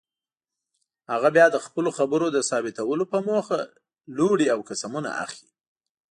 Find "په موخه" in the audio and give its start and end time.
3.11-3.57